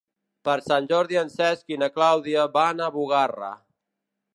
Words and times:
Per 0.47 0.53
Sant 0.67 0.87
Jordi 0.93 1.19
en 1.21 1.29
Cesc 1.35 1.75
i 1.75 1.79
na 1.83 1.91
Clàudia 1.99 2.49
van 2.59 2.87
a 2.87 2.93
Bugarra. 2.97 3.57